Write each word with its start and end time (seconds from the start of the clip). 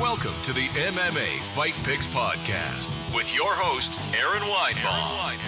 Welcome 0.00 0.34
to 0.42 0.52
the 0.52 0.68
MMA 0.68 1.40
Fight 1.54 1.72
Picks 1.82 2.06
Podcast 2.06 2.92
with 3.14 3.34
your 3.34 3.54
host, 3.54 3.98
Aaron 4.14 4.42
Weinbaum. 4.42 5.38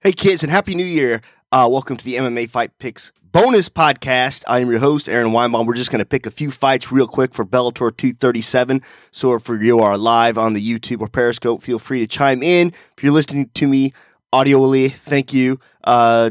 Hey, 0.00 0.12
kids, 0.12 0.42
and 0.42 0.50
Happy 0.50 0.74
New 0.74 0.86
Year. 0.86 1.20
Uh, 1.52 1.68
welcome 1.70 1.98
to 1.98 2.04
the 2.04 2.14
MMA 2.14 2.48
Fight 2.48 2.70
Picks 2.78 3.12
bonus 3.30 3.68
podcast. 3.68 4.42
I 4.48 4.60
am 4.60 4.70
your 4.70 4.78
host, 4.78 5.06
Aaron 5.06 5.32
Weinbaum. 5.32 5.66
We're 5.66 5.74
just 5.74 5.90
going 5.90 5.98
to 5.98 6.06
pick 6.06 6.24
a 6.24 6.30
few 6.30 6.50
fights 6.50 6.90
real 6.90 7.06
quick 7.06 7.34
for 7.34 7.44
Bellator 7.44 7.94
237. 7.94 8.80
So 9.10 9.34
if 9.34 9.46
you 9.46 9.80
are 9.80 9.98
live 9.98 10.38
on 10.38 10.54
the 10.54 10.66
YouTube 10.66 11.02
or 11.02 11.08
Periscope, 11.08 11.62
feel 11.62 11.78
free 11.78 12.00
to 12.00 12.06
chime 12.06 12.42
in. 12.42 12.68
If 12.68 13.02
you're 13.02 13.12
listening 13.12 13.50
to 13.52 13.68
me 13.68 13.92
audioly, 14.32 14.92
thank 14.92 15.34
you. 15.34 15.60
Uh, 15.84 16.30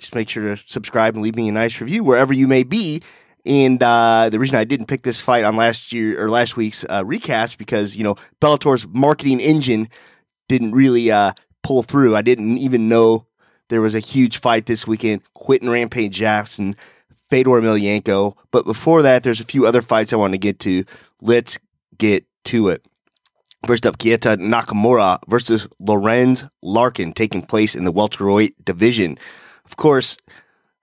just 0.00 0.16
make 0.16 0.28
sure 0.28 0.56
to 0.56 0.62
subscribe 0.66 1.14
and 1.14 1.22
leave 1.22 1.36
me 1.36 1.48
a 1.48 1.52
nice 1.52 1.80
review 1.80 2.02
wherever 2.02 2.32
you 2.32 2.48
may 2.48 2.64
be. 2.64 3.02
And 3.46 3.82
uh, 3.82 4.28
the 4.30 4.38
reason 4.38 4.58
I 4.58 4.64
didn't 4.64 4.86
pick 4.86 5.02
this 5.02 5.20
fight 5.20 5.44
on 5.44 5.56
last 5.56 5.92
year 5.92 6.22
or 6.22 6.28
last 6.28 6.56
week's 6.56 6.84
uh, 6.84 7.02
recap 7.02 7.56
because 7.56 7.96
you 7.96 8.04
know 8.04 8.16
Bellator's 8.40 8.86
marketing 8.86 9.40
engine 9.40 9.88
didn't 10.48 10.72
really 10.72 11.10
uh, 11.10 11.32
pull 11.62 11.82
through. 11.82 12.16
I 12.16 12.22
didn't 12.22 12.58
even 12.58 12.88
know 12.88 13.26
there 13.68 13.80
was 13.80 13.94
a 13.94 14.00
huge 14.00 14.38
fight 14.38 14.66
this 14.66 14.86
weekend: 14.86 15.22
Quinton 15.34 15.70
Rampage 15.70 16.16
Jackson, 16.16 16.76
Fedor 17.30 17.50
Emelianenko. 17.50 18.36
But 18.50 18.66
before 18.66 19.02
that, 19.02 19.22
there's 19.22 19.40
a 19.40 19.44
few 19.44 19.66
other 19.66 19.82
fights 19.82 20.12
I 20.12 20.16
want 20.16 20.34
to 20.34 20.38
get 20.38 20.58
to. 20.60 20.84
Let's 21.22 21.58
get 21.96 22.26
to 22.44 22.68
it. 22.68 22.84
First 23.66 23.86
up, 23.86 23.98
Keita 23.98 24.36
Nakamura 24.38 25.18
versus 25.28 25.68
Lorenz 25.78 26.44
Larkin, 26.62 27.12
taking 27.12 27.42
place 27.42 27.74
in 27.74 27.84
the 27.84 27.92
welterweight 27.92 28.64
division. 28.64 29.18
Of 29.66 29.76
course, 29.76 30.16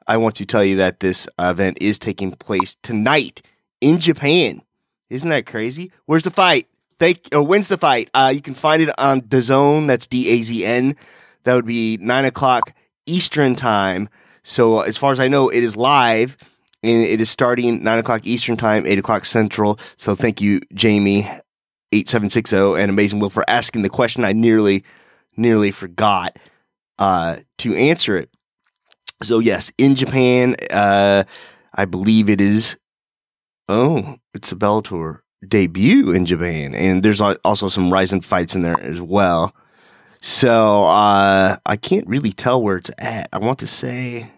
I 0.07 0.17
want 0.17 0.35
to 0.35 0.45
tell 0.45 0.63
you 0.63 0.77
that 0.77 0.99
this 1.01 1.27
event 1.37 1.79
is 1.81 1.99
taking 1.99 2.31
place 2.31 2.75
tonight 2.81 3.41
in 3.81 3.99
Japan. 3.99 4.61
Isn't 5.09 5.29
that 5.29 5.45
crazy? 5.45 5.91
Where's 6.05 6.23
the 6.23 6.31
fight? 6.31 6.67
Thank 6.99 7.29
or 7.31 7.43
when's 7.43 7.67
the 7.67 7.77
fight? 7.77 8.09
Uh, 8.13 8.31
you 8.33 8.41
can 8.41 8.53
find 8.53 8.81
it 8.81 8.89
on 8.97 9.21
DAZN. 9.21 9.87
That's 9.87 10.07
D 10.07 10.29
A 10.29 10.41
Z 10.41 10.65
N. 10.65 10.95
That 11.43 11.55
would 11.55 11.65
be 11.65 11.97
nine 11.97 12.25
o'clock 12.25 12.73
Eastern 13.05 13.55
time. 13.55 14.09
So 14.43 14.81
as 14.81 14.97
far 14.97 15.11
as 15.11 15.19
I 15.19 15.27
know, 15.27 15.49
it 15.49 15.63
is 15.63 15.75
live 15.75 16.37
and 16.81 17.03
it 17.03 17.21
is 17.21 17.29
starting 17.29 17.83
nine 17.83 17.99
o'clock 17.99 18.25
Eastern 18.25 18.57
time, 18.57 18.85
eight 18.85 18.97
o'clock 18.97 19.25
Central. 19.25 19.79
So 19.97 20.15
thank 20.15 20.41
you, 20.41 20.61
Jamie, 20.73 21.27
eight 21.91 22.09
seven 22.09 22.29
six 22.29 22.49
zero, 22.49 22.75
and 22.75 22.89
Amazing 22.89 23.19
Will 23.19 23.29
for 23.29 23.43
asking 23.47 23.83
the 23.83 23.89
question. 23.89 24.25
I 24.25 24.33
nearly, 24.33 24.83
nearly 25.35 25.71
forgot 25.71 26.37
uh, 26.97 27.37
to 27.59 27.75
answer 27.75 28.17
it. 28.17 28.29
So 29.23 29.39
yes, 29.39 29.71
in 29.77 29.95
Japan, 29.95 30.55
uh, 30.71 31.23
I 31.73 31.85
believe 31.85 32.29
it 32.29 32.39
is. 32.39 32.77
Oh, 33.67 34.17
it's 34.33 34.51
a 34.51 34.55
Bellator 34.55 35.19
debut 35.45 36.11
in 36.11 36.25
Japan, 36.25 36.73
and 36.75 37.03
there's 37.03 37.19
also 37.21 37.67
some 37.67 37.91
Rizin 37.91 38.21
fights 38.21 38.55
in 38.55 38.61
there 38.61 38.79
as 38.79 39.01
well. 39.01 39.53
So 40.21 40.85
uh, 40.85 41.57
I 41.65 41.75
can't 41.75 42.07
really 42.07 42.31
tell 42.31 42.61
where 42.61 42.77
it's 42.77 42.91
at. 42.97 43.29
I 43.33 43.39
want 43.39 43.59
to 43.59 43.67
say, 43.67 44.31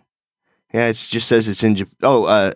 yeah, 0.73 0.87
it 0.87 0.95
just 0.95 1.27
says 1.27 1.47
it's 1.47 1.63
in. 1.63 1.75
Japan. 1.75 1.95
oh, 2.03 2.25
uh, 2.25 2.53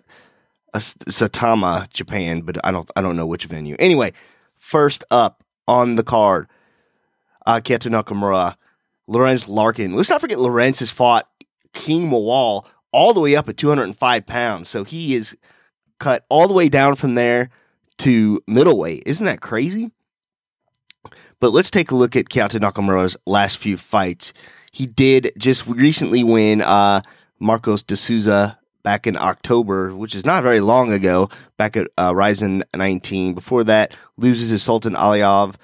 Saitama, 0.74 1.88
Japan, 1.90 2.40
but 2.40 2.58
I 2.64 2.72
don't. 2.72 2.90
I 2.96 3.02
don't 3.02 3.16
know 3.16 3.26
which 3.26 3.44
venue. 3.44 3.76
Anyway, 3.78 4.12
first 4.56 5.04
up 5.10 5.44
on 5.68 5.94
the 5.94 6.02
card, 6.02 6.48
uh, 7.46 7.60
Nakamura, 7.60 8.56
Lorenz 9.06 9.48
Larkin. 9.48 9.94
Let's 9.94 10.10
not 10.10 10.20
forget 10.20 10.38
Lorenz 10.38 10.80
has 10.80 10.90
fought 10.90 11.28
King 11.74 12.08
Mo 12.08 12.20
Lawal 12.20 12.66
all 12.92 13.12
the 13.12 13.20
way 13.20 13.36
up 13.36 13.48
at 13.48 13.56
205 13.56 14.26
pounds. 14.26 14.68
So 14.68 14.84
he 14.84 15.14
is 15.14 15.36
cut 15.98 16.24
all 16.28 16.48
the 16.48 16.54
way 16.54 16.68
down 16.68 16.94
from 16.94 17.14
there 17.14 17.50
to 17.98 18.42
middleweight. 18.46 19.02
Isn't 19.04 19.26
that 19.26 19.40
crazy? 19.40 19.90
But 21.40 21.50
let's 21.50 21.70
take 21.70 21.90
a 21.90 21.94
look 21.94 22.16
at 22.16 22.30
Keita 22.30 22.58
Nakamura's 22.58 23.16
last 23.26 23.58
few 23.58 23.76
fights. 23.76 24.32
He 24.72 24.86
did 24.86 25.32
just 25.38 25.66
recently 25.66 26.24
win 26.24 26.62
uh, 26.62 27.02
Marcos 27.38 27.82
de 27.82 27.96
Souza 27.96 28.58
back 28.82 29.06
in 29.06 29.16
October, 29.16 29.94
which 29.94 30.14
is 30.14 30.24
not 30.24 30.42
very 30.42 30.60
long 30.60 30.92
ago, 30.92 31.28
back 31.56 31.76
at 31.76 31.88
uh, 31.98 32.14
Rizin 32.14 32.64
19. 32.74 33.34
Before 33.34 33.64
that, 33.64 33.94
loses 34.16 34.50
to 34.50 34.58
Sultan 34.58 34.94
Aliyev. 34.94 35.56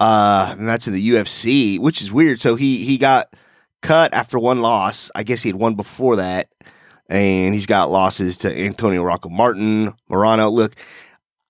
Uh, 0.00 0.54
and 0.58 0.68
that's 0.68 0.86
in 0.88 0.94
the 0.94 1.10
UFC, 1.10 1.78
which 1.78 2.02
is 2.02 2.10
weird. 2.10 2.40
So 2.40 2.56
he, 2.56 2.84
he 2.84 2.98
got 2.98 3.34
cut 3.82 4.14
after 4.14 4.38
one 4.38 4.62
loss. 4.62 5.10
I 5.14 5.22
guess 5.22 5.42
he 5.42 5.48
had 5.50 5.56
won 5.56 5.74
before 5.74 6.16
that. 6.16 6.48
And 7.08 7.52
he's 7.52 7.66
got 7.66 7.90
losses 7.90 8.38
to 8.38 8.58
Antonio 8.58 9.02
Rocco 9.02 9.28
Martin, 9.28 9.92
Morono. 10.10 10.50
Look, 10.50 10.74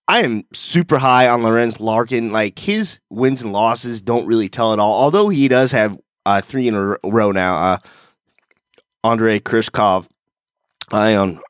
I 0.08 0.22
am 0.22 0.44
super 0.52 0.98
high 0.98 1.28
on 1.28 1.42
Lorenz 1.44 1.78
Larkin. 1.78 2.32
Like 2.32 2.58
his 2.58 3.00
wins 3.10 3.42
and 3.42 3.52
losses 3.52 4.00
don't 4.00 4.26
really 4.26 4.48
tell 4.48 4.72
at 4.72 4.80
all. 4.80 4.94
Although 4.94 5.28
he 5.28 5.46
does 5.46 5.70
have 5.70 5.98
uh, 6.26 6.40
three 6.40 6.66
in 6.66 6.74
a 6.74 6.96
row 7.04 7.30
now. 7.30 7.56
Uh, 7.56 7.78
Andre 9.04 9.40
Koreshkov, 9.40 10.08
Ion 10.90 11.40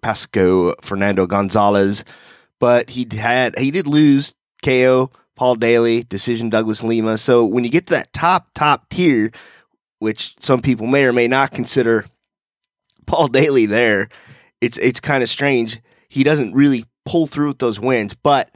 Pascu, 0.00 0.72
Fernando 0.82 1.26
Gonzalez, 1.26 2.04
but 2.58 2.90
he 2.90 3.06
had 3.12 3.58
he 3.58 3.70
did 3.70 3.86
lose 3.86 4.34
KO 4.64 5.10
Paul 5.36 5.56
Daley, 5.56 6.02
decision 6.02 6.50
Douglas 6.50 6.82
Lima. 6.82 7.18
So 7.18 7.44
when 7.44 7.62
you 7.62 7.70
get 7.70 7.86
to 7.88 7.94
that 7.94 8.12
top 8.12 8.48
top 8.54 8.88
tier, 8.88 9.30
which 9.98 10.34
some 10.40 10.62
people 10.62 10.86
may 10.86 11.04
or 11.04 11.12
may 11.12 11.28
not 11.28 11.52
consider 11.52 12.04
Paul 13.06 13.28
Daley 13.28 13.66
there, 13.66 14.08
it's 14.60 14.78
it's 14.78 15.00
kind 15.00 15.22
of 15.22 15.28
strange. 15.28 15.80
He 16.08 16.24
doesn't 16.24 16.54
really 16.54 16.84
pull 17.04 17.26
through 17.26 17.48
with 17.48 17.58
those 17.58 17.80
wins, 17.80 18.14
but 18.14 18.50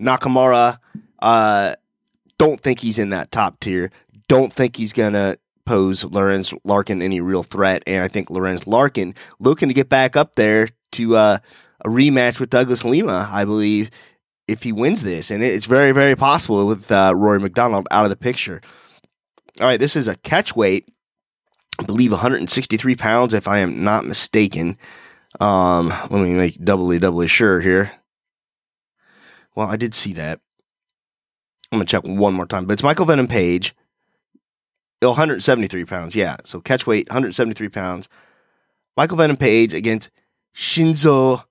Nakamura, 0.00 0.78
uh, 1.20 1.74
don't 2.38 2.60
think 2.60 2.80
he's 2.80 2.98
in 2.98 3.10
that 3.10 3.30
top 3.30 3.60
tier. 3.60 3.90
Don't 4.28 4.52
think 4.52 4.76
he's 4.76 4.92
gonna 4.92 5.36
pose 5.66 6.04
Lorenz 6.04 6.52
Larkin 6.64 7.02
any 7.02 7.20
real 7.20 7.42
threat, 7.42 7.82
and 7.86 8.02
I 8.02 8.08
think 8.08 8.30
Lorenz 8.30 8.66
Larkin 8.66 9.14
looking 9.38 9.68
to 9.68 9.74
get 9.74 9.88
back 9.88 10.16
up 10.16 10.34
there 10.34 10.68
to 10.92 11.16
uh, 11.16 11.38
a 11.84 11.88
rematch 11.88 12.40
with 12.40 12.50
Douglas 12.50 12.84
Lima, 12.84 13.28
I 13.30 13.44
believe, 13.44 13.90
if 14.48 14.62
he 14.62 14.72
wins 14.72 15.02
this, 15.02 15.30
and 15.30 15.42
it's 15.42 15.66
very 15.66 15.92
very 15.92 16.16
possible 16.16 16.66
with 16.66 16.90
uh, 16.90 17.12
Rory 17.14 17.38
MacDonald 17.38 17.86
out 17.90 18.04
of 18.04 18.10
the 18.10 18.16
picture. 18.16 18.60
All 19.60 19.66
right, 19.66 19.78
this 19.78 19.94
is 19.94 20.08
a 20.08 20.16
catch 20.16 20.56
weight. 20.56 20.88
I 21.78 21.84
believe 21.84 22.12
163 22.12 22.96
pounds, 22.96 23.34
if 23.34 23.46
I 23.46 23.58
am 23.58 23.84
not 23.84 24.06
mistaken. 24.06 24.78
Um, 25.38 25.88
let 25.88 26.12
me 26.12 26.32
make 26.32 26.64
doubly, 26.64 26.98
doubly 26.98 27.28
sure 27.28 27.60
here. 27.60 27.92
Well, 29.54 29.68
I 29.68 29.76
did 29.76 29.94
see 29.94 30.14
that. 30.14 30.40
I'm 31.70 31.78
gonna 31.78 31.84
check 31.84 32.04
one 32.04 32.32
more 32.32 32.46
time, 32.46 32.64
but 32.64 32.72
it's 32.72 32.82
Michael 32.82 33.04
Venom 33.04 33.28
Page. 33.28 33.74
173 35.02 35.84
pounds, 35.84 36.14
yeah. 36.14 36.38
So 36.44 36.60
catch 36.60 36.86
weight, 36.86 37.08
173 37.08 37.68
pounds. 37.68 38.08
Michael 38.96 39.18
Venom 39.18 39.36
Page 39.36 39.74
against 39.74 40.10
Shinsho 40.54 41.44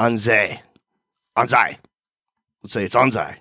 Anzai. 0.00 0.60
Anzai. 1.36 1.78
Let's 2.62 2.72
say 2.72 2.84
it's 2.84 2.94
Anzai. 2.94 3.38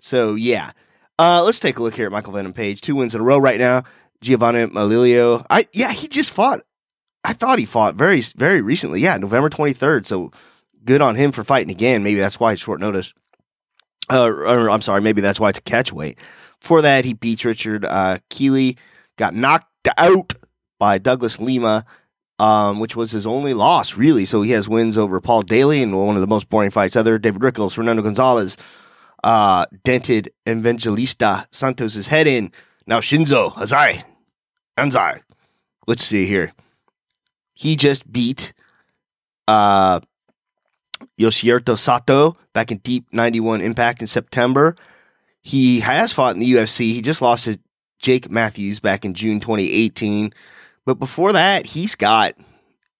So 0.00 0.34
yeah, 0.34 0.72
uh, 1.18 1.42
let's 1.44 1.60
take 1.60 1.78
a 1.78 1.82
look 1.82 1.94
here 1.94 2.06
at 2.06 2.12
Michael 2.12 2.32
Venom 2.32 2.52
Page. 2.52 2.80
Two 2.80 2.96
wins 2.96 3.14
in 3.14 3.20
a 3.20 3.24
row 3.24 3.38
right 3.38 3.58
now. 3.58 3.84
Giovanni 4.20 4.66
Melillo. 4.66 5.44
I 5.48 5.64
yeah, 5.72 5.92
he 5.92 6.08
just 6.08 6.30
fought. 6.30 6.62
I 7.24 7.32
thought 7.32 7.58
he 7.58 7.66
fought 7.66 7.94
very 7.94 8.20
very 8.36 8.60
recently. 8.60 9.00
Yeah, 9.00 9.16
November 9.16 9.48
twenty 9.48 9.72
third. 9.72 10.06
So 10.06 10.30
good 10.84 11.02
on 11.02 11.14
him 11.16 11.32
for 11.32 11.44
fighting 11.44 11.70
again. 11.70 12.02
Maybe 12.02 12.20
that's 12.20 12.40
why 12.40 12.52
it's 12.52 12.62
short 12.62 12.80
notice. 12.80 13.12
Uh, 14.10 14.24
or, 14.24 14.70
I'm 14.70 14.80
sorry, 14.80 15.02
maybe 15.02 15.20
that's 15.20 15.38
why 15.38 15.50
it's 15.50 15.58
a 15.58 15.62
catch 15.62 15.92
weight. 15.92 16.18
For 16.60 16.80
that, 16.82 17.04
he 17.04 17.12
beats 17.12 17.44
Richard 17.44 17.84
uh, 17.84 18.18
Kiely, 18.30 18.78
got 19.16 19.34
knocked 19.34 19.88
out 19.98 20.32
by 20.78 20.96
Douglas 20.98 21.38
Lima, 21.38 21.84
um, 22.38 22.80
which 22.80 22.96
was 22.96 23.10
his 23.10 23.26
only 23.26 23.52
loss, 23.52 23.96
really. 23.96 24.24
So 24.24 24.42
he 24.42 24.52
has 24.52 24.68
wins 24.68 24.96
over 24.96 25.20
Paul 25.20 25.42
Daley 25.42 25.82
and 25.82 25.94
one 25.94 26.14
of 26.14 26.22
the 26.22 26.26
most 26.26 26.48
boring 26.48 26.70
fights 26.70 26.96
ever. 26.96 27.18
David 27.18 27.42
Rickels, 27.42 27.74
Fernando 27.74 28.02
Gonzalez, 28.02 28.56
uh, 29.24 29.66
dented 29.84 30.30
Evangelista 30.48 31.46
Santos's 31.50 32.06
head 32.06 32.26
in. 32.26 32.52
Now 32.86 33.00
Shinsho 33.00 33.52
Azai, 33.54 34.02
Anzai. 34.76 35.20
Let's 35.86 36.04
see 36.04 36.26
here. 36.26 36.52
He 37.54 37.76
just 37.76 38.10
beat 38.10 38.52
uh, 39.48 40.00
Yoshihiro 41.18 41.76
Sato 41.76 42.36
back 42.52 42.70
in 42.70 42.78
Deep 42.78 43.06
91 43.12 43.60
Impact 43.60 44.00
in 44.00 44.06
September. 44.06 44.76
He 45.42 45.80
has 45.80 46.12
fought 46.12 46.34
in 46.34 46.40
the 46.40 46.52
UFC. 46.52 46.92
He 46.92 47.02
just 47.02 47.22
lost 47.22 47.44
to 47.44 47.58
Jake 47.98 48.30
Matthews 48.30 48.80
back 48.80 49.04
in 49.04 49.14
June 49.14 49.40
2018. 49.40 50.32
But 50.84 50.98
before 50.98 51.32
that, 51.32 51.66
he's 51.66 51.94
got, 51.94 52.34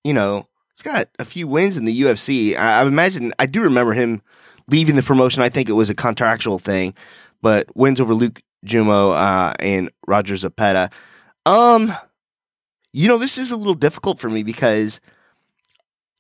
you 0.03 0.12
know, 0.12 0.47
he's 0.75 0.82
got 0.82 1.09
a 1.19 1.25
few 1.25 1.47
wins 1.47 1.76
in 1.76 1.85
the 1.85 2.00
UFC. 2.03 2.56
I, 2.56 2.81
I 2.81 2.87
imagine, 2.87 3.32
I 3.38 3.47
do 3.47 3.62
remember 3.62 3.93
him 3.93 4.23
leaving 4.69 4.97
the 4.97 5.03
promotion. 5.03 5.43
I 5.43 5.49
think 5.49 5.69
it 5.69 5.73
was 5.73 5.91
a 5.91 5.94
contractual 5.94 6.59
thing, 6.59 6.94
but 7.43 7.67
wins 7.75 8.00
over 8.00 8.15
Luke 8.15 8.41
Jumeau 8.65 9.12
uh, 9.12 9.55
and 9.61 9.91
Roger 10.06 10.37
Zapata. 10.37 10.91
Um, 11.47 11.93
you 12.93 13.09
know, 13.09 13.19
this 13.19 13.38
is 13.38 13.50
a 13.50 13.56
little 13.56 13.75
difficult 13.75 14.19
for 14.19 14.29
me 14.29 14.43
because 14.43 15.00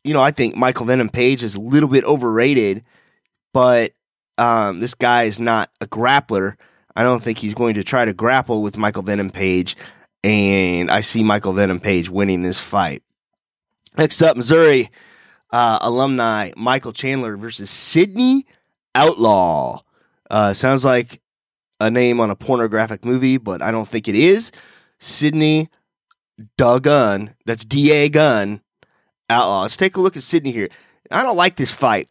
you 0.04 0.14
know, 0.14 0.22
I 0.22 0.30
think 0.30 0.56
Michael 0.56 0.86
Venom 0.86 1.10
Page 1.10 1.42
is 1.42 1.54
a 1.54 1.60
little 1.60 1.88
bit 1.88 2.04
overrated, 2.04 2.84
but 3.52 3.92
um, 4.38 4.80
this 4.80 4.94
guy 4.94 5.24
is 5.24 5.40
not 5.40 5.70
a 5.80 5.86
grappler. 5.86 6.56
I 6.96 7.02
don't 7.02 7.22
think 7.22 7.38
he's 7.38 7.54
going 7.54 7.74
to 7.74 7.84
try 7.84 8.04
to 8.04 8.14
grapple 8.14 8.62
with 8.62 8.78
Michael 8.78 9.02
Venom 9.02 9.30
Page, 9.30 9.76
and 10.24 10.90
I 10.90 11.00
see 11.00 11.22
Michael 11.22 11.52
Venom 11.52 11.80
Page 11.80 12.08
winning 12.08 12.42
this 12.42 12.60
fight. 12.60 13.02
Next 13.96 14.22
up, 14.22 14.36
Missouri 14.36 14.88
uh, 15.50 15.78
alumni 15.80 16.50
Michael 16.56 16.92
Chandler 16.92 17.36
versus 17.36 17.70
Sidney 17.70 18.46
Outlaw. 18.94 19.82
Uh, 20.30 20.52
sounds 20.52 20.84
like 20.84 21.20
a 21.80 21.90
name 21.90 22.20
on 22.20 22.30
a 22.30 22.36
pornographic 22.36 23.04
movie, 23.04 23.38
but 23.38 23.62
I 23.62 23.70
don't 23.70 23.88
think 23.88 24.08
it 24.08 24.14
is. 24.14 24.50
Sidney 24.98 25.68
Gun. 26.56 27.34
That's 27.46 27.64
D 27.64 27.90
A 27.92 28.08
Gun 28.08 28.60
Outlaw. 29.30 29.62
Let's 29.62 29.76
take 29.76 29.96
a 29.96 30.00
look 30.00 30.16
at 30.16 30.22
Sidney 30.22 30.50
here. 30.50 30.68
I 31.10 31.22
don't 31.22 31.36
like 31.36 31.56
this 31.56 31.72
fight. 31.72 32.08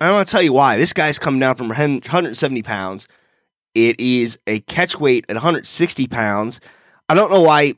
I 0.00 0.10
want 0.10 0.28
to 0.28 0.32
tell 0.32 0.42
you 0.42 0.52
why. 0.52 0.76
This 0.76 0.92
guy's 0.92 1.18
coming 1.18 1.40
down 1.40 1.56
from 1.56 1.68
170 1.68 2.62
pounds. 2.62 3.08
It 3.74 3.98
is 4.00 4.38
a 4.46 4.60
catch 4.60 4.98
weight 4.98 5.24
at 5.28 5.36
160 5.36 6.06
pounds. 6.08 6.60
I 7.08 7.14
don't 7.14 7.30
know 7.30 7.40
why 7.42 7.74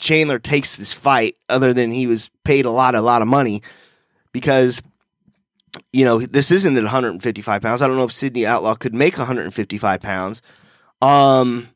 Chandler 0.00 0.38
takes 0.38 0.76
this 0.76 0.92
fight 0.92 1.36
other 1.48 1.72
than 1.72 1.92
he 1.92 2.06
was 2.06 2.30
paid 2.44 2.64
a 2.64 2.70
lot, 2.70 2.94
a 2.94 3.02
lot 3.02 3.22
of 3.22 3.28
money 3.28 3.62
because, 4.32 4.82
you 5.92 6.04
know, 6.04 6.18
this 6.18 6.50
isn't 6.50 6.76
at 6.76 6.82
155 6.82 7.62
pounds. 7.62 7.82
I 7.82 7.86
don't 7.86 7.96
know 7.96 8.04
if 8.04 8.12
Sidney 8.12 8.46
Outlaw 8.46 8.74
could 8.74 8.94
make 8.94 9.18
155 9.18 10.00
pounds. 10.00 10.42
Um, 11.02 11.68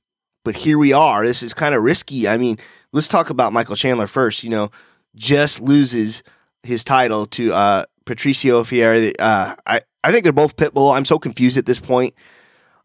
but 0.43 0.57
here 0.57 0.79
we 0.79 0.93
are. 0.93 1.27
This 1.27 1.43
is 1.43 1.55
kind 1.55 1.75
of 1.75 1.83
risky. 1.83 2.27
I 2.27 2.39
mean, 2.39 2.57
let's 2.93 3.09
talk 3.09 3.31
about 3.31 3.53
Michael 3.53 3.77
Chandler 3.77 4.07
first. 4.07 4.43
You 4.43 4.51
know, 4.51 4.71
just 5.15 5.61
loses 5.61 6.23
his 6.63 6.83
title 6.83 7.27
to 7.27 7.53
uh, 7.53 7.85
Patricio 8.07 8.65
Freire. 8.65 9.13
Uh, 9.19 9.55
I, 9.67 9.81
I 10.03 10.13
think 10.13 10.25
they're 10.25 10.33
both 10.33 10.57
Pitbull. 10.57 10.97
I'm 10.97 11.05
so 11.05 11.19
confused 11.19 11.59
at 11.59 11.67
this 11.67 11.81
point. 11.81 12.15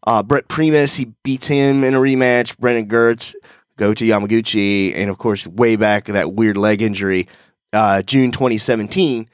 Uh, 0.06 0.22
Brent 0.22 0.48
Primus, 0.48 0.96
he 0.96 1.12
beats 1.22 1.46
him 1.46 1.84
in 1.84 1.94
a 1.94 1.98
rematch. 1.98 2.56
Brandon 2.58 2.88
Girtz, 2.88 3.34
Goiti 3.80 4.08
Yamauchi, 4.08 4.94
and 4.94 5.08
of 5.08 5.16
course, 5.16 5.46
way 5.46 5.74
back 5.74 6.04
that 6.04 6.34
weird 6.34 6.58
leg 6.58 6.82
injury, 6.82 7.26
uh, 7.72 8.02
June 8.02 8.30
2017 8.30 9.26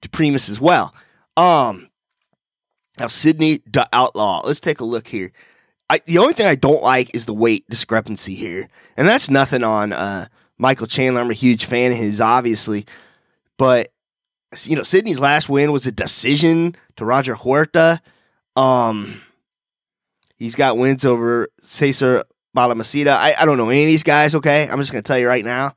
to 0.00 0.08
Primus 0.08 0.48
as 0.48 0.60
well. 0.60 0.92
Um, 1.36 1.88
now 2.98 3.06
Sidney 3.06 3.60
the 3.64 3.88
Outlaw. 3.92 4.42
Let's 4.44 4.58
take 4.58 4.80
a 4.80 4.84
look 4.84 5.06
here. 5.06 5.30
I, 5.88 6.00
the 6.04 6.18
only 6.18 6.32
thing 6.32 6.46
I 6.46 6.56
don't 6.56 6.82
like 6.82 7.14
is 7.14 7.26
the 7.26 7.34
weight 7.34 7.68
discrepancy 7.70 8.34
here, 8.34 8.68
and 8.96 9.06
that's 9.06 9.30
nothing 9.30 9.62
on 9.62 9.92
uh, 9.92 10.26
Michael 10.58 10.88
Chandler. 10.88 11.20
I'm 11.20 11.30
a 11.30 11.34
huge 11.34 11.66
fan 11.66 11.92
of 11.92 11.98
his, 11.98 12.20
obviously, 12.20 12.86
but 13.56 13.88
you 14.64 14.74
know, 14.74 14.82
Sidney's 14.82 15.20
last 15.20 15.48
win 15.48 15.70
was 15.70 15.86
a 15.86 15.92
decision 15.92 16.74
to 16.96 17.04
Roger 17.04 17.34
Huerta. 17.36 18.00
Um, 18.56 19.22
he's 20.36 20.56
got 20.56 20.76
wins 20.76 21.04
over 21.04 21.48
Cesar 21.60 22.24
Balmaceda. 22.56 23.12
I, 23.12 23.34
I 23.38 23.44
don't 23.44 23.56
know 23.56 23.68
any 23.70 23.84
of 23.84 23.88
these 23.88 24.02
guys, 24.02 24.34
okay? 24.34 24.68
I'm 24.68 24.78
just 24.78 24.92
going 24.92 25.02
to 25.02 25.06
tell 25.06 25.18
you 25.18 25.28
right 25.28 25.44
now. 25.44 25.74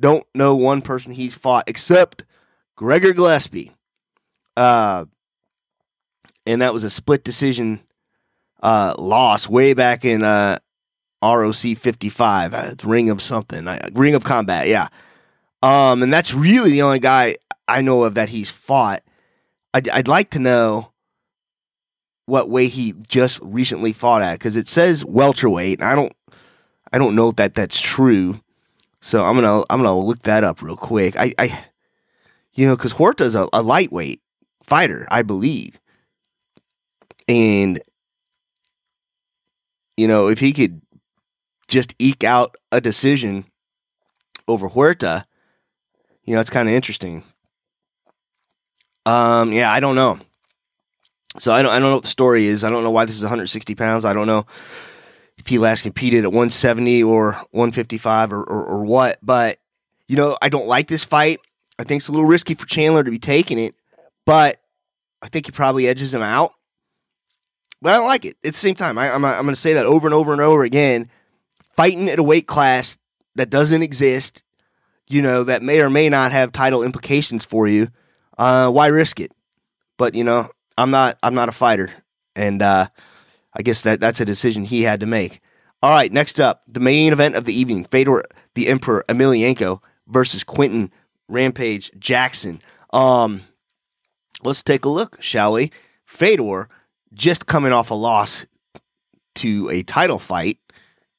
Don't 0.00 0.24
know 0.34 0.56
one 0.56 0.82
person 0.82 1.12
he's 1.12 1.34
fought 1.34 1.64
except 1.68 2.24
Gregor 2.76 3.12
Gillespie. 3.12 3.72
Uh, 4.56 5.04
and 6.46 6.60
that 6.60 6.72
was 6.72 6.84
a 6.84 6.90
split 6.90 7.24
decision 7.24 7.80
uh, 8.62 8.94
loss 8.98 9.48
way 9.48 9.74
back 9.74 10.04
in 10.04 10.22
uh, 10.22 10.58
ROC 11.22 11.54
55. 11.76 12.54
Uh, 12.54 12.68
it's 12.72 12.84
Ring 12.84 13.10
of 13.10 13.20
something. 13.22 13.66
Ring 13.92 14.14
of 14.14 14.24
Combat, 14.24 14.66
yeah. 14.66 14.88
Um, 15.62 16.02
and 16.02 16.12
that's 16.12 16.34
really 16.34 16.70
the 16.70 16.82
only 16.82 16.98
guy 16.98 17.36
I 17.66 17.80
know 17.82 18.04
of 18.04 18.14
that 18.14 18.28
he's 18.28 18.50
fought. 18.50 19.02
I'd, 19.72 19.88
I'd 19.88 20.08
like 20.08 20.30
to 20.30 20.38
know 20.38 20.92
what 22.26 22.48
way 22.48 22.68
he 22.68 22.94
just 23.08 23.40
recently 23.42 23.92
fought 23.92 24.22
at 24.22 24.34
because 24.34 24.56
it 24.56 24.68
says 24.68 25.04
welterweight, 25.04 25.80
and 25.80 25.88
I 25.88 25.94
don't, 25.94 26.12
I 26.92 26.98
don't 26.98 27.14
know 27.14 27.28
if 27.28 27.36
that 27.36 27.54
that's 27.54 27.80
true. 27.80 28.40
So 29.00 29.24
I'm 29.24 29.34
gonna 29.34 29.60
I'm 29.70 29.82
gonna 29.82 29.98
look 29.98 30.22
that 30.22 30.44
up 30.44 30.62
real 30.62 30.76
quick. 30.76 31.16
I, 31.16 31.34
I 31.38 31.64
you 32.54 32.66
know, 32.66 32.76
because 32.76 32.92
Huerta's 32.92 33.34
a, 33.34 33.48
a 33.52 33.62
lightweight 33.62 34.20
fighter, 34.62 35.06
I 35.10 35.22
believe, 35.22 35.78
and 37.28 37.80
you 39.96 40.08
know 40.08 40.28
if 40.28 40.38
he 40.38 40.52
could 40.52 40.80
just 41.68 41.94
eke 41.98 42.24
out 42.24 42.56
a 42.72 42.80
decision 42.80 43.44
over 44.48 44.68
Huerta, 44.68 45.26
you 46.24 46.34
know, 46.34 46.40
it's 46.40 46.50
kind 46.50 46.68
of 46.68 46.74
interesting. 46.74 47.24
Um, 49.06 49.52
yeah, 49.52 49.70
I 49.70 49.80
don't 49.80 49.94
know. 49.94 50.18
So 51.38 51.52
I 51.52 51.62
don't, 51.62 51.72
I 51.72 51.78
don't 51.78 51.88
know 51.88 51.96
what 51.96 52.04
the 52.04 52.08
story 52.08 52.46
is. 52.46 52.64
I 52.64 52.70
don't 52.70 52.84
know 52.84 52.90
why 52.90 53.04
this 53.04 53.16
is 53.16 53.22
160 53.22 53.74
pounds. 53.74 54.04
I 54.04 54.12
don't 54.12 54.26
know 54.26 54.46
if 55.36 55.48
he 55.48 55.58
last 55.58 55.82
competed 55.82 56.24
at 56.24 56.30
170 56.30 57.02
or 57.02 57.32
155 57.50 58.32
or, 58.32 58.42
or, 58.42 58.64
or 58.64 58.84
what. 58.84 59.18
But 59.22 59.58
you 60.06 60.16
know, 60.16 60.36
I 60.40 60.48
don't 60.48 60.68
like 60.68 60.88
this 60.88 61.04
fight. 61.04 61.40
I 61.78 61.84
think 61.84 62.00
it's 62.00 62.08
a 62.08 62.12
little 62.12 62.26
risky 62.26 62.54
for 62.54 62.66
Chandler 62.66 63.02
to 63.02 63.10
be 63.10 63.18
taking 63.18 63.58
it, 63.58 63.74
but 64.26 64.60
I 65.22 65.28
think 65.28 65.46
he 65.46 65.52
probably 65.52 65.88
edges 65.88 66.14
him 66.14 66.22
out. 66.22 66.52
But 67.82 67.92
I 67.92 67.96
don't 67.96 68.06
like 68.06 68.24
it. 68.24 68.36
At 68.44 68.52
the 68.52 68.58
same 68.58 68.76
time, 68.76 68.96
I, 68.96 69.12
I'm, 69.12 69.24
I'm 69.24 69.42
going 69.42 69.48
to 69.48 69.60
say 69.60 69.74
that 69.74 69.86
over 69.86 70.06
and 70.06 70.14
over 70.14 70.32
and 70.32 70.40
over 70.40 70.62
again. 70.62 71.10
Fighting 71.72 72.08
at 72.08 72.20
a 72.20 72.22
weight 72.22 72.46
class 72.46 72.96
that 73.34 73.50
doesn't 73.50 73.82
exist, 73.82 74.44
you 75.08 75.20
know, 75.20 75.42
that 75.42 75.62
may 75.62 75.80
or 75.80 75.90
may 75.90 76.08
not 76.08 76.30
have 76.30 76.52
title 76.52 76.84
implications 76.84 77.44
for 77.44 77.66
you 77.66 77.88
uh, 78.38 78.70
why 78.70 78.86
risk 78.86 79.20
it? 79.20 79.32
But 79.96 80.14
you 80.14 80.24
know, 80.24 80.50
I'm 80.76 80.90
not 80.90 81.18
I'm 81.22 81.34
not 81.34 81.48
a 81.48 81.52
fighter, 81.52 81.92
and 82.34 82.62
uh, 82.62 82.88
I 83.52 83.62
guess 83.62 83.82
that 83.82 84.00
that's 84.00 84.20
a 84.20 84.24
decision 84.24 84.64
he 84.64 84.82
had 84.82 85.00
to 85.00 85.06
make. 85.06 85.40
All 85.82 85.90
right, 85.90 86.10
next 86.12 86.40
up, 86.40 86.62
the 86.66 86.80
main 86.80 87.12
event 87.12 87.34
of 87.34 87.44
the 87.44 87.54
evening: 87.54 87.84
Fedor 87.84 88.24
the 88.54 88.68
Emperor 88.68 89.04
Emelianenko 89.08 89.80
versus 90.06 90.44
Quinton 90.44 90.90
Rampage 91.28 91.90
Jackson. 91.98 92.60
Um, 92.92 93.42
let's 94.42 94.62
take 94.62 94.84
a 94.84 94.88
look, 94.88 95.22
shall 95.22 95.52
we? 95.52 95.70
Fedor 96.04 96.68
just 97.12 97.46
coming 97.46 97.72
off 97.72 97.90
a 97.90 97.94
loss 97.94 98.46
to 99.36 99.68
a 99.70 99.82
title 99.82 100.18
fight 100.18 100.58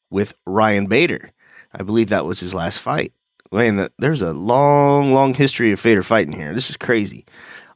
with 0.10 0.34
Ryan 0.46 0.88
Bader. 0.88 1.32
I 1.74 1.84
believe 1.84 2.10
that 2.10 2.26
was 2.26 2.40
his 2.40 2.54
last 2.54 2.80
fight 2.80 3.14
man, 3.56 3.90
there's 3.98 4.22
a 4.22 4.34
long, 4.34 5.14
long 5.14 5.34
history 5.34 5.72
of 5.72 5.80
Fedor 5.80 6.04
fighting 6.04 6.34
here. 6.34 6.54
This 6.54 6.70
is 6.70 6.78
crazy. 6.78 7.26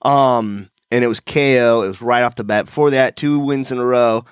Um, 0.01 0.69
and 0.91 1.03
it 1.03 1.07
was 1.07 1.19
KO. 1.19 1.83
It 1.83 1.87
was 1.87 2.02
right 2.02 2.23
off 2.23 2.35
the 2.35 2.44
bat. 2.44 2.66
Before 2.66 2.92
that, 2.92 3.16
two 3.16 3.40
wins 3.40 3.71
in 3.71 3.78
a 3.78 3.85
row. 3.85 4.25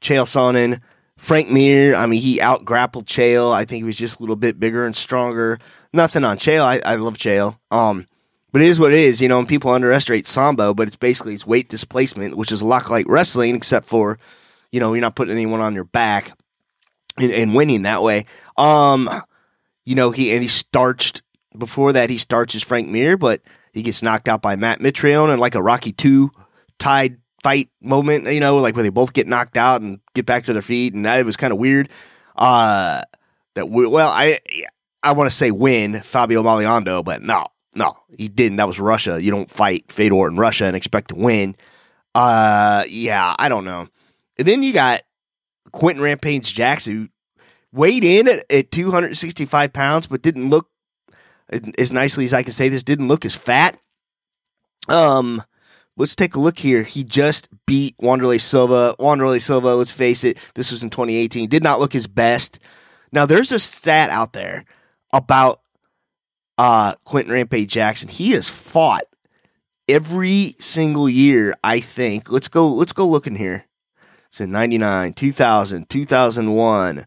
Chael 0.00 0.24
Sonnen, 0.24 0.80
Frank 1.16 1.50
Mir. 1.50 1.94
I 1.94 2.06
mean, 2.06 2.20
he 2.20 2.40
out 2.40 2.64
grappled 2.64 3.06
Chael. 3.06 3.52
I 3.52 3.64
think 3.64 3.78
he 3.78 3.84
was 3.84 3.98
just 3.98 4.18
a 4.18 4.22
little 4.22 4.36
bit 4.36 4.60
bigger 4.60 4.86
and 4.86 4.94
stronger. 4.94 5.58
Nothing 5.92 6.24
on 6.24 6.36
Chael. 6.36 6.62
I, 6.62 6.80
I 6.84 6.96
love 6.96 7.16
Chael. 7.16 7.58
Um, 7.70 8.06
but 8.52 8.62
it 8.62 8.68
is 8.68 8.80
what 8.80 8.92
it 8.92 8.98
is, 8.98 9.20
you 9.20 9.28
know, 9.28 9.38
and 9.38 9.48
people 9.48 9.70
underestimate 9.70 10.26
Sambo, 10.26 10.72
but 10.72 10.86
it's 10.86 10.96
basically 10.96 11.34
it's 11.34 11.46
weight 11.46 11.68
displacement, 11.68 12.36
which 12.36 12.50
is 12.50 12.62
a 12.62 12.66
lot 12.66 12.90
like 12.90 13.06
wrestling, 13.08 13.54
except 13.54 13.86
for, 13.86 14.18
you 14.72 14.80
know, 14.80 14.94
you're 14.94 15.02
not 15.02 15.16
putting 15.16 15.34
anyone 15.34 15.60
on 15.60 15.74
your 15.74 15.84
back 15.84 16.32
and, 17.18 17.30
and 17.30 17.54
winning 17.54 17.82
that 17.82 18.02
way. 18.02 18.24
Um, 18.56 19.10
you 19.84 19.94
know, 19.94 20.12
he 20.12 20.32
and 20.32 20.42
he 20.42 20.48
starched 20.48 21.22
before 21.56 21.92
that 21.92 22.10
he 22.10 22.16
starches 22.16 22.62
Frank 22.62 22.88
Mir, 22.88 23.16
but 23.16 23.42
he 23.78 23.82
gets 23.82 24.02
knocked 24.02 24.28
out 24.28 24.42
by 24.42 24.56
Matt 24.56 24.80
Mitrione 24.80 25.30
and 25.30 25.40
like 25.40 25.54
a 25.54 25.62
Rocky 25.62 25.92
two 25.92 26.30
tied 26.78 27.18
fight 27.42 27.70
moment, 27.80 28.26
you 28.26 28.40
know, 28.40 28.56
like 28.56 28.74
where 28.74 28.82
they 28.82 28.88
both 28.88 29.12
get 29.12 29.26
knocked 29.26 29.56
out 29.56 29.80
and 29.80 30.00
get 30.14 30.26
back 30.26 30.44
to 30.44 30.52
their 30.52 30.62
feet, 30.62 30.94
and 30.94 31.04
that 31.04 31.24
was 31.24 31.36
kind 31.36 31.52
of 31.52 31.58
weird. 31.58 31.88
Uh, 32.36 33.02
that 33.54 33.68
well, 33.68 34.10
I 34.10 34.38
I 35.02 35.12
want 35.12 35.30
to 35.30 35.36
say 35.36 35.50
win 35.50 36.00
Fabio 36.00 36.42
Maldonado, 36.42 37.02
but 37.02 37.22
no, 37.22 37.46
no, 37.74 37.96
he 38.16 38.28
didn't. 38.28 38.56
That 38.56 38.66
was 38.66 38.80
Russia. 38.80 39.22
You 39.22 39.30
don't 39.30 39.50
fight 39.50 39.90
Fedor 39.90 40.28
in 40.28 40.36
Russia 40.36 40.66
and 40.66 40.76
expect 40.76 41.08
to 41.08 41.14
win. 41.14 41.56
Uh, 42.14 42.84
yeah, 42.88 43.34
I 43.38 43.48
don't 43.48 43.64
know. 43.64 43.88
And 44.38 44.46
then 44.46 44.62
you 44.62 44.72
got 44.72 45.02
Quinton 45.72 46.02
Rampage 46.02 46.52
Jackson, 46.54 47.10
weighed 47.72 48.04
in 48.04 48.28
at, 48.28 48.44
at 48.50 48.70
265 48.70 49.72
pounds, 49.72 50.06
but 50.06 50.22
didn't 50.22 50.50
look 50.50 50.68
as 51.78 51.92
nicely 51.92 52.24
as 52.24 52.34
I 52.34 52.42
can 52.42 52.52
say 52.52 52.68
this, 52.68 52.82
didn't 52.82 53.08
look 53.08 53.24
as 53.24 53.34
fat. 53.34 53.78
Um, 54.88 55.42
let's 55.96 56.16
take 56.16 56.34
a 56.34 56.40
look 56.40 56.58
here. 56.58 56.82
He 56.82 57.04
just 57.04 57.48
beat 57.66 57.96
Wanderlei 57.98 58.40
Silva. 58.40 58.94
Wanderlei 58.98 59.40
Silva, 59.40 59.74
let's 59.74 59.92
face 59.92 60.24
it, 60.24 60.38
this 60.54 60.70
was 60.70 60.82
in 60.82 60.90
2018, 60.90 61.48
did 61.48 61.62
not 61.62 61.80
look 61.80 61.92
his 61.92 62.06
best. 62.06 62.58
Now, 63.12 63.26
there's 63.26 63.52
a 63.52 63.58
stat 63.58 64.10
out 64.10 64.32
there 64.32 64.64
about 65.12 65.60
uh, 66.58 66.94
Quinton 67.04 67.32
Rampage 67.32 67.70
Jackson. 67.70 68.08
He 68.08 68.32
has 68.32 68.48
fought 68.48 69.04
every 69.88 70.54
single 70.58 71.08
year, 71.08 71.54
I 71.64 71.80
think. 71.80 72.30
Let's 72.30 72.48
go, 72.48 72.68
let's 72.68 72.92
go 72.92 73.06
looking 73.06 73.36
here. 73.36 73.64
So 74.30 74.44
99, 74.44 75.14
2000, 75.14 75.88
2001, 75.88 77.06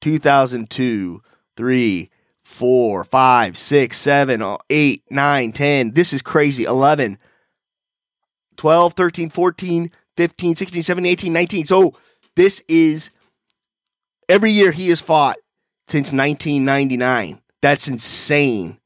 2002, 0.00 1.22
3, 1.56 2.10
four, 2.50 3.04
five, 3.04 3.56
six, 3.56 3.96
seven, 3.96 4.42
uh, 4.42 4.58
eight, 4.68 5.04
nine, 5.08 5.52
10. 5.52 5.92
This 5.92 6.12
is 6.12 6.20
crazy. 6.20 6.64
11, 6.64 7.16
12, 8.56 8.92
13, 8.92 9.30
14, 9.30 9.90
15, 10.16 10.56
16, 10.56 10.82
17, 10.82 11.12
18, 11.12 11.32
19. 11.32 11.66
So 11.66 11.94
this 12.34 12.62
is 12.68 13.10
every 14.28 14.50
year 14.50 14.72
he 14.72 14.88
has 14.88 15.00
fought 15.00 15.36
since 15.86 16.12
1999. 16.12 17.40
That's 17.62 17.88
insane. 17.88 18.78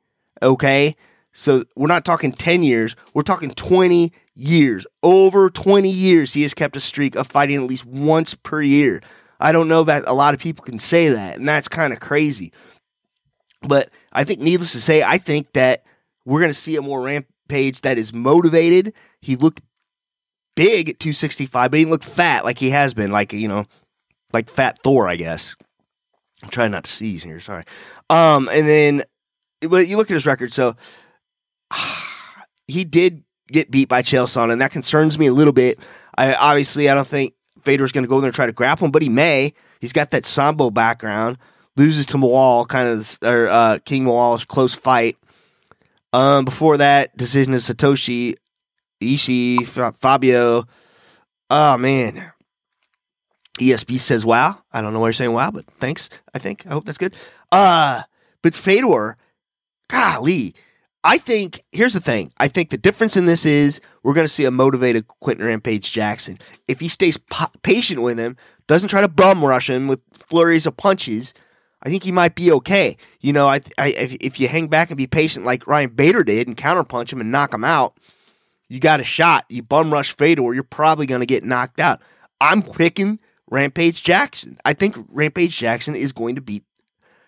Okay. 0.42 0.94
So 1.32 1.64
we're 1.74 1.88
not 1.88 2.04
talking 2.04 2.32
10 2.32 2.62
years, 2.62 2.94
we're 3.12 3.22
talking 3.22 3.50
20 3.50 4.12
years. 4.36 4.86
Over 5.02 5.50
20 5.50 5.88
years, 5.88 6.34
he 6.34 6.42
has 6.42 6.54
kept 6.54 6.76
a 6.76 6.80
streak 6.80 7.16
of 7.16 7.26
fighting 7.26 7.56
at 7.56 7.68
least 7.68 7.86
once 7.86 8.34
per 8.34 8.62
year. 8.62 9.00
I 9.40 9.50
don't 9.50 9.68
know 9.68 9.82
that 9.84 10.04
a 10.06 10.12
lot 10.12 10.34
of 10.34 10.40
people 10.40 10.64
can 10.64 10.78
say 10.78 11.08
that, 11.08 11.36
and 11.38 11.48
that's 11.48 11.66
kind 11.66 11.92
of 11.92 11.98
crazy. 11.98 12.52
But 13.66 13.90
I 14.12 14.24
think, 14.24 14.40
needless 14.40 14.72
to 14.72 14.80
say, 14.80 15.02
I 15.02 15.18
think 15.18 15.52
that 15.54 15.82
we're 16.24 16.40
going 16.40 16.50
to 16.52 16.58
see 16.58 16.76
a 16.76 16.82
more 16.82 17.02
rampage 17.02 17.80
that 17.82 17.98
is 17.98 18.12
motivated. 18.12 18.94
He 19.20 19.36
looked 19.36 19.60
big 20.56 20.90
at 20.90 21.00
265, 21.00 21.70
but 21.70 21.76
he 21.76 21.84
didn't 21.84 21.92
look 21.92 22.04
fat 22.04 22.44
like 22.44 22.58
he 22.58 22.70
has 22.70 22.94
been, 22.94 23.10
like, 23.10 23.32
you 23.32 23.48
know, 23.48 23.66
like 24.32 24.48
Fat 24.48 24.78
Thor, 24.78 25.08
I 25.08 25.16
guess. 25.16 25.56
I'm 26.42 26.50
trying 26.50 26.72
not 26.72 26.84
to 26.84 26.90
seize 26.90 27.22
here, 27.22 27.40
sorry. 27.40 27.64
Um, 28.10 28.48
and 28.52 28.68
then, 28.68 29.02
but 29.68 29.88
you 29.88 29.96
look 29.96 30.10
at 30.10 30.14
his 30.14 30.26
record, 30.26 30.52
so 30.52 30.76
he 32.66 32.84
did 32.84 33.24
get 33.48 33.70
beat 33.70 33.88
by 33.88 34.02
Chael 34.02 34.26
Sonnen, 34.26 34.52
and 34.52 34.60
that 34.60 34.70
concerns 34.70 35.18
me 35.18 35.26
a 35.26 35.32
little 35.32 35.52
bit. 35.52 35.78
I 36.16 36.34
obviously 36.34 36.88
I 36.88 36.94
don't 36.94 37.08
think 37.08 37.34
Fedor's 37.62 37.92
going 37.92 38.04
to 38.04 38.08
go 38.08 38.16
in 38.16 38.22
there 38.22 38.28
and 38.28 38.34
try 38.34 38.46
to 38.46 38.52
grapple 38.52 38.86
him, 38.86 38.90
but 38.90 39.02
he 39.02 39.08
may. 39.08 39.54
He's 39.80 39.92
got 39.92 40.10
that 40.10 40.26
sambo 40.26 40.70
background. 40.70 41.38
Loses 41.76 42.06
to 42.06 42.16
Mawal, 42.16 42.68
kind 42.68 42.88
of 42.88 43.18
or 43.24 43.48
uh, 43.48 43.78
King 43.84 44.04
Mo 44.04 44.12
Lawal's 44.12 44.44
close 44.44 44.74
fight. 44.74 45.16
Um, 46.12 46.44
before 46.44 46.76
that, 46.76 47.16
decision 47.16 47.54
is 47.54 47.68
Satoshi 47.68 48.34
Ishii 49.02 49.66
Fabio. 49.96 50.64
Oh 51.50 51.76
man, 51.76 52.32
ESB 53.60 53.98
says 53.98 54.24
wow. 54.24 54.62
I 54.72 54.80
don't 54.80 54.92
know 54.92 55.00
why 55.00 55.08
you're 55.08 55.12
saying 55.12 55.32
wow, 55.32 55.50
but 55.50 55.66
thanks. 55.66 56.10
I 56.32 56.38
think 56.38 56.66
I 56.66 56.70
hope 56.70 56.84
that's 56.84 56.98
good. 56.98 57.14
Uh, 57.50 58.02
but 58.42 58.54
Fedor, 58.54 59.16
golly, 59.88 60.54
I 61.02 61.18
think 61.18 61.62
here's 61.72 61.92
the 61.92 62.00
thing. 62.00 62.32
I 62.38 62.48
think 62.48 62.70
the 62.70 62.78
difference 62.78 63.16
in 63.16 63.26
this 63.26 63.44
is 63.44 63.80
we're 64.02 64.14
going 64.14 64.26
to 64.26 64.32
see 64.32 64.44
a 64.44 64.50
motivated 64.50 65.06
Quinton 65.06 65.46
Rampage 65.46 65.92
Jackson. 65.92 66.38
If 66.66 66.80
he 66.80 66.88
stays 66.88 67.18
po- 67.18 67.52
patient 67.62 68.02
with 68.02 68.18
him, 68.18 68.36
doesn't 68.66 68.88
try 68.88 69.02
to 69.02 69.08
bum 69.08 69.44
rush 69.44 69.68
him 69.68 69.86
with 69.86 70.00
flurries 70.12 70.66
of 70.66 70.76
punches, 70.76 71.34
I 71.84 71.90
think 71.90 72.02
he 72.02 72.12
might 72.12 72.34
be 72.34 72.50
okay. 72.52 72.96
You 73.20 73.32
know, 73.32 73.46
I, 73.46 73.60
I 73.78 73.88
if, 73.88 74.14
if 74.14 74.40
you 74.40 74.48
hang 74.48 74.68
back 74.68 74.90
and 74.90 74.96
be 74.96 75.06
patient 75.06 75.44
like 75.44 75.66
Ryan 75.66 75.90
Bader 75.90 76.24
did 76.24 76.48
and 76.48 76.56
counterpunch 76.56 77.12
him 77.12 77.20
and 77.20 77.30
knock 77.30 77.52
him 77.52 77.64
out, 77.64 77.96
you 78.68 78.80
got 78.80 79.00
a 79.00 79.04
shot. 79.04 79.44
You 79.48 79.62
bum 79.62 79.92
rush 79.92 80.16
Fedor, 80.16 80.54
you're 80.54 80.62
probably 80.62 81.06
going 81.06 81.20
to 81.20 81.26
get 81.26 81.44
knocked 81.44 81.80
out. 81.80 82.00
I'm 82.40 82.62
picking 82.62 83.18
Rampage 83.50 84.02
Jackson. 84.02 84.58
I 84.64 84.72
think 84.72 84.96
Rampage 85.08 85.56
Jackson 85.56 85.94
is 85.94 86.12
going 86.12 86.34
to 86.36 86.40
beat 86.40 86.64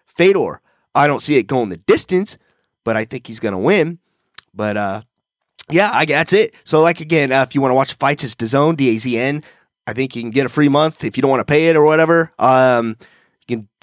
Fedor. 0.07 0.61
I 0.95 1.07
don't 1.07 1.21
see 1.21 1.37
it 1.37 1.47
going 1.47 1.69
the 1.69 1.77
distance 1.77 2.39
but 2.87 2.97
I 2.97 3.05
think 3.05 3.27
he's 3.27 3.41
going 3.41 3.53
to 3.53 3.59
win. 3.59 3.99
But 4.55 4.79
uh, 4.79 5.03
yeah, 5.69 5.91
I, 5.93 6.07
that's 6.07 6.33
it. 6.33 6.55
So, 6.65 6.81
like 6.81 7.01
again, 7.01 7.33
uh, 7.33 7.43
if 7.43 7.55
you 7.55 7.61
want 7.61 7.73
to 7.73 7.75
watch 7.75 7.93
fights, 7.95 8.25
it's 8.25 8.37
DAZN, 8.37 8.77
D 8.79 8.95
A 8.95 8.99
Z 8.99 9.19
N. 9.19 9.43
I 9.87 9.93
think 9.93 10.17
you 10.17 10.23
can 10.23 10.31
get 10.31 10.47
a 10.47 10.49
free 10.49 10.71
month 10.71 11.05
if 11.05 11.17
you 11.17 11.21
don't 11.21 11.31
want 11.31 11.47
to 11.47 11.53
pay 11.53 11.69
it 11.69 11.77
or 11.77 11.85
whatever. 11.85 12.33
Um, 12.39 12.97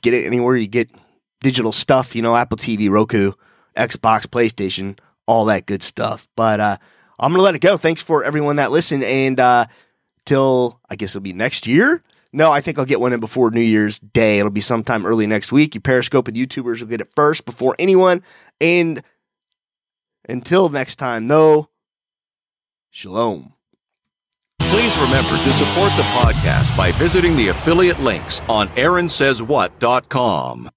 get 0.03 0.13
it 0.13 0.25
anywhere 0.25 0.55
you 0.55 0.67
get 0.67 0.89
digital 1.39 1.71
stuff. 1.71 2.15
You 2.15 2.21
know, 2.21 2.35
Apple 2.35 2.57
TV, 2.57 2.89
Roku, 2.89 3.31
Xbox, 3.75 4.27
PlayStation, 4.27 4.99
all 5.25 5.45
that 5.45 5.65
good 5.65 5.81
stuff. 5.81 6.29
But 6.35 6.59
uh, 6.59 6.77
I'm 7.19 7.31
gonna 7.31 7.41
let 7.41 7.55
it 7.55 7.61
go. 7.61 7.77
Thanks 7.77 8.01
for 8.01 8.23
everyone 8.23 8.57
that 8.57 8.71
listened, 8.71 9.03
and 9.03 9.39
uh, 9.39 9.65
till 10.25 10.79
I 10.89 10.95
guess 10.95 11.11
it'll 11.11 11.21
be 11.21 11.33
next 11.33 11.65
year. 11.65 12.03
No, 12.35 12.51
I 12.51 12.61
think 12.61 12.79
I'll 12.79 12.85
get 12.85 12.99
one 12.99 13.13
in 13.13 13.19
before 13.19 13.51
New 13.51 13.61
Year's 13.61 13.99
Day. 13.99 14.39
It'll 14.39 14.49
be 14.49 14.59
sometime 14.59 15.05
early 15.05 15.27
next 15.27 15.51
week. 15.51 15.75
You 15.75 15.81
Periscope 15.81 16.27
and 16.27 16.35
YouTubers 16.35 16.79
will 16.79 16.87
get 16.87 17.01
it 17.01 17.13
first 17.15 17.45
before 17.45 17.75
anyone. 17.77 18.23
And 18.59 19.03
until 20.27 20.69
next 20.69 20.95
time, 20.95 21.27
though, 21.27 21.69
shalom. 22.89 23.52
Please 24.73 24.97
remember 24.97 25.37
to 25.37 25.53
support 25.53 25.91
the 25.91 26.01
podcast 26.17 26.75
by 26.75 26.91
visiting 26.93 27.35
the 27.35 27.49
affiliate 27.49 27.99
links 27.99 28.41
on 28.49 28.69
AaronSaysWhat.com. 28.69 30.71